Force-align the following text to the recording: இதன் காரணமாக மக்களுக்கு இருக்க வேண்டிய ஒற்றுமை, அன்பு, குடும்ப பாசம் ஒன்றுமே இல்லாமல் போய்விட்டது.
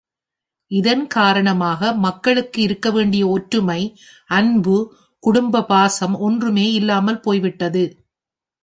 இதன் 0.71 1.07
காரணமாக 1.07 1.91
மக்களுக்கு 1.97 2.59
இருக்க 2.61 2.89
வேண்டிய 2.91 3.27
ஒற்றுமை, 3.27 3.79
அன்பு, 4.29 4.77
குடும்ப 5.23 5.63
பாசம் 5.63 6.15
ஒன்றுமே 6.19 6.67
இல்லாமல் 6.71 7.19
போய்விட்டது. 7.19 7.85